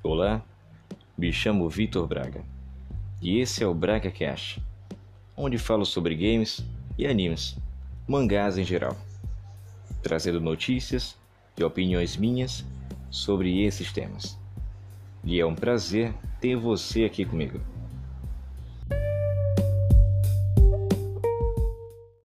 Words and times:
Olá, 0.00 0.44
me 1.18 1.32
chamo 1.32 1.68
Vitor 1.68 2.06
Braga 2.06 2.44
e 3.20 3.40
esse 3.40 3.64
é 3.64 3.66
o 3.66 3.74
Braga 3.74 4.12
Cash, 4.12 4.60
onde 5.36 5.58
falo 5.58 5.84
sobre 5.84 6.14
games 6.14 6.64
e 6.96 7.04
animes, 7.04 7.58
mangás 8.06 8.56
em 8.56 8.62
geral, 8.62 8.96
trazendo 10.00 10.40
notícias 10.40 11.18
e 11.58 11.64
opiniões 11.64 12.16
minhas 12.16 12.64
sobre 13.10 13.64
esses 13.64 13.92
temas. 13.92 14.38
E 15.24 15.40
é 15.40 15.44
um 15.44 15.54
prazer 15.54 16.14
ter 16.40 16.54
você 16.54 17.04
aqui 17.04 17.24
comigo. 17.24 17.60